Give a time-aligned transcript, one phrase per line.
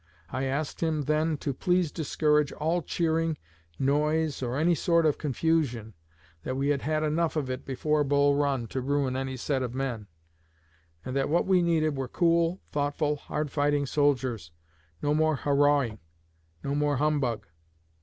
[0.31, 3.37] I asked him then to please discourage all cheering,
[3.77, 5.93] noise, or any sort of confusion;
[6.41, 9.75] that we had had enough of it before Bull Run to ruin any set of
[9.75, 10.07] men,
[11.05, 14.49] and that what we needed were cool, thoughtful, hard fighting soldiers
[15.03, 15.99] no more hurrahing,
[16.63, 17.45] no more humbug.